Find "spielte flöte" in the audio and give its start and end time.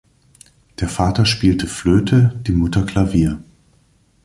1.27-2.35